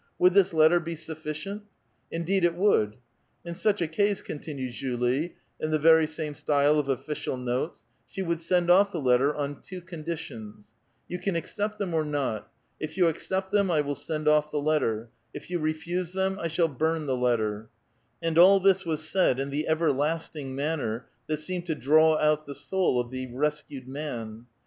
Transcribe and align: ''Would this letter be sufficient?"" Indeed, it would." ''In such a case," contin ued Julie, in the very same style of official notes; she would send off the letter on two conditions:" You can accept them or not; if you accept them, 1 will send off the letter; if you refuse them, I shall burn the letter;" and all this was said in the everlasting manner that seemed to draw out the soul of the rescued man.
''Would 0.17 0.33
this 0.33 0.51
letter 0.51 0.79
be 0.79 0.95
sufficient?"" 0.95 1.61
Indeed, 2.19 2.43
it 2.43 2.55
would." 2.55 2.95
''In 3.45 3.53
such 3.53 3.83
a 3.83 3.87
case," 3.87 4.19
contin 4.23 4.57
ued 4.57 4.71
Julie, 4.71 5.35
in 5.59 5.69
the 5.69 5.77
very 5.77 6.07
same 6.07 6.33
style 6.33 6.79
of 6.79 6.89
official 6.89 7.37
notes; 7.37 7.83
she 8.07 8.23
would 8.23 8.41
send 8.41 8.71
off 8.71 8.91
the 8.91 8.99
letter 8.99 9.31
on 9.35 9.61
two 9.61 9.79
conditions:" 9.79 10.71
You 11.07 11.19
can 11.19 11.35
accept 11.35 11.77
them 11.77 11.93
or 11.93 12.03
not; 12.03 12.51
if 12.79 12.97
you 12.97 13.07
accept 13.09 13.51
them, 13.51 13.67
1 13.67 13.85
will 13.85 13.93
send 13.93 14.27
off 14.27 14.49
the 14.49 14.57
letter; 14.59 15.09
if 15.35 15.51
you 15.51 15.59
refuse 15.59 16.13
them, 16.13 16.39
I 16.39 16.47
shall 16.47 16.67
burn 16.67 17.05
the 17.05 17.15
letter;" 17.15 17.69
and 18.23 18.39
all 18.39 18.59
this 18.59 18.83
was 18.83 19.07
said 19.07 19.39
in 19.39 19.51
the 19.51 19.67
everlasting 19.67 20.55
manner 20.55 21.05
that 21.27 21.37
seemed 21.37 21.67
to 21.67 21.75
draw 21.75 22.17
out 22.17 22.47
the 22.47 22.55
soul 22.55 22.99
of 22.99 23.11
the 23.11 23.27
rescued 23.27 23.87
man. 23.87 24.47